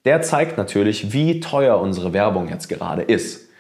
der 0.04 0.22
zeigt 0.22 0.56
natürlich, 0.56 1.12
wie 1.12 1.40
teuer 1.40 1.80
unsere 1.80 2.12
Werbung 2.12 2.48
jetzt 2.48 2.68
gerade 2.68 3.02
ist 3.02 3.52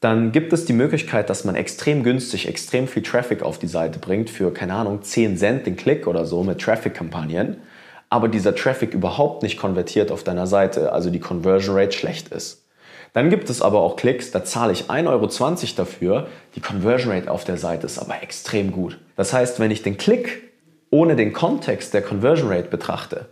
dann 0.00 0.32
gibt 0.32 0.54
es 0.54 0.64
die 0.64 0.72
Möglichkeit, 0.72 1.28
dass 1.28 1.44
man 1.44 1.54
extrem 1.54 2.02
günstig, 2.02 2.48
extrem 2.48 2.88
viel 2.88 3.02
Traffic 3.02 3.42
auf 3.42 3.58
die 3.58 3.66
Seite 3.66 3.98
bringt 3.98 4.30
für, 4.30 4.52
keine 4.52 4.74
Ahnung, 4.74 5.02
10 5.02 5.36
Cent 5.36 5.66
den 5.66 5.76
Klick 5.76 6.06
oder 6.06 6.24
so 6.24 6.42
mit 6.42 6.58
Traffic-Kampagnen, 6.58 7.58
aber 8.08 8.28
dieser 8.28 8.54
Traffic 8.54 8.94
überhaupt 8.94 9.42
nicht 9.42 9.58
konvertiert 9.58 10.10
auf 10.10 10.24
deiner 10.24 10.46
Seite, 10.46 10.92
also 10.92 11.10
die 11.10 11.20
Conversion 11.20 11.76
Rate 11.76 11.92
schlecht 11.92 12.28
ist. 12.28 12.59
Dann 13.12 13.30
gibt 13.30 13.50
es 13.50 13.60
aber 13.60 13.80
auch 13.80 13.96
Klicks, 13.96 14.30
da 14.30 14.44
zahle 14.44 14.72
ich 14.72 14.84
1,20 14.84 15.08
Euro 15.08 15.26
dafür, 15.76 16.28
die 16.54 16.60
Conversion 16.60 17.12
Rate 17.12 17.30
auf 17.30 17.44
der 17.44 17.56
Seite 17.56 17.86
ist 17.86 17.98
aber 17.98 18.22
extrem 18.22 18.70
gut. 18.70 18.98
Das 19.16 19.32
heißt, 19.32 19.58
wenn 19.58 19.70
ich 19.70 19.82
den 19.82 19.96
Klick 19.96 20.50
ohne 20.90 21.16
den 21.16 21.32
Kontext 21.32 21.94
der 21.94 22.02
Conversion 22.02 22.48
Rate 22.48 22.68
betrachte, 22.68 23.26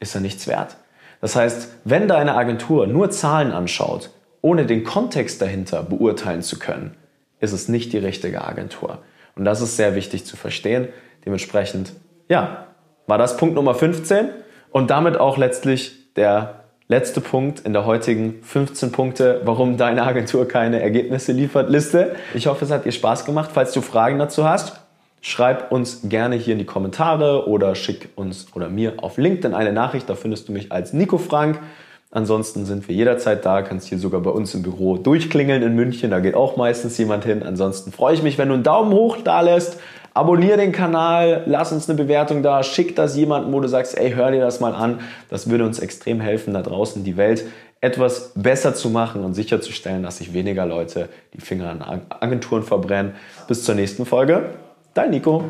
ist 0.00 0.14
er 0.14 0.20
nichts 0.20 0.46
wert. 0.46 0.76
Das 1.20 1.36
heißt, 1.36 1.68
wenn 1.84 2.08
deine 2.08 2.34
Agentur 2.34 2.86
nur 2.86 3.10
Zahlen 3.10 3.52
anschaut, 3.52 4.10
ohne 4.42 4.66
den 4.66 4.84
Kontext 4.84 5.40
dahinter 5.40 5.82
beurteilen 5.82 6.42
zu 6.42 6.58
können, 6.58 6.96
ist 7.40 7.52
es 7.52 7.68
nicht 7.68 7.92
die 7.92 7.98
richtige 7.98 8.44
Agentur. 8.44 8.98
Und 9.34 9.44
das 9.44 9.60
ist 9.60 9.76
sehr 9.76 9.94
wichtig 9.94 10.24
zu 10.24 10.36
verstehen. 10.36 10.88
Dementsprechend, 11.24 11.92
ja, 12.28 12.68
war 13.06 13.18
das 13.18 13.36
Punkt 13.36 13.54
Nummer 13.54 13.74
15 13.74 14.30
und 14.70 14.90
damit 14.90 15.16
auch 15.16 15.36
letztlich 15.36 16.14
der 16.14 16.65
letzte 16.88 17.20
Punkt 17.20 17.60
in 17.60 17.72
der 17.72 17.84
heutigen 17.84 18.40
15 18.42 18.92
Punkte, 18.92 19.40
warum 19.44 19.76
deine 19.76 20.02
Agentur 20.04 20.46
keine 20.46 20.80
Ergebnisse 20.80 21.32
liefert, 21.32 21.68
Liste. 21.68 22.14
Ich 22.34 22.46
hoffe, 22.46 22.64
es 22.64 22.70
hat 22.70 22.84
dir 22.84 22.92
Spaß 22.92 23.24
gemacht. 23.24 23.50
Falls 23.52 23.72
du 23.72 23.80
Fragen 23.80 24.18
dazu 24.18 24.48
hast, 24.48 24.80
schreib 25.20 25.72
uns 25.72 26.02
gerne 26.04 26.36
hier 26.36 26.52
in 26.52 26.58
die 26.58 26.66
Kommentare 26.66 27.48
oder 27.48 27.74
schick 27.74 28.10
uns 28.14 28.46
oder 28.54 28.68
mir 28.68 28.94
auf 29.02 29.18
LinkedIn 29.18 29.54
eine 29.54 29.72
Nachricht. 29.72 30.08
Da 30.08 30.14
findest 30.14 30.48
du 30.48 30.52
mich 30.52 30.70
als 30.70 30.92
Nico 30.92 31.18
Frank. 31.18 31.58
Ansonsten 32.12 32.64
sind 32.64 32.86
wir 32.86 32.94
jederzeit 32.94 33.44
da, 33.44 33.62
kannst 33.62 33.88
hier 33.88 33.98
sogar 33.98 34.20
bei 34.20 34.30
uns 34.30 34.54
im 34.54 34.62
Büro 34.62 34.96
durchklingeln 34.96 35.62
in 35.62 35.74
München, 35.74 36.12
da 36.12 36.20
geht 36.20 36.34
auch 36.34 36.56
meistens 36.56 36.96
jemand 36.96 37.24
hin. 37.24 37.42
Ansonsten 37.42 37.90
freue 37.90 38.14
ich 38.14 38.22
mich, 38.22 38.38
wenn 38.38 38.48
du 38.48 38.54
einen 38.54 38.62
Daumen 38.62 38.92
hoch 38.92 39.18
da 39.22 39.40
lässt, 39.40 39.80
abonniere 40.16 40.56
den 40.56 40.72
Kanal, 40.72 41.42
lass 41.46 41.72
uns 41.72 41.88
eine 41.88 41.96
Bewertung 41.98 42.42
da, 42.42 42.62
schick 42.62 42.96
das 42.96 43.16
jemandem, 43.16 43.52
wo 43.52 43.60
du 43.60 43.68
sagst, 43.68 43.98
ey, 43.98 44.12
hör 44.12 44.30
dir 44.30 44.40
das 44.40 44.60
mal 44.60 44.74
an. 44.74 45.00
Das 45.28 45.50
würde 45.50 45.64
uns 45.64 45.78
extrem 45.78 46.20
helfen, 46.20 46.54
da 46.54 46.62
draußen 46.62 47.04
die 47.04 47.16
Welt 47.16 47.44
etwas 47.82 48.32
besser 48.34 48.74
zu 48.74 48.88
machen 48.88 49.22
und 49.22 49.34
sicherzustellen, 49.34 50.02
dass 50.02 50.16
sich 50.18 50.32
weniger 50.32 50.64
Leute 50.64 51.10
die 51.34 51.40
Finger 51.40 51.70
an 51.70 52.00
Agenturen 52.08 52.62
verbrennen. 52.62 53.12
Bis 53.46 53.64
zur 53.64 53.74
nächsten 53.74 54.06
Folge. 54.06 54.54
Dein 54.94 55.10
Nico. 55.10 55.44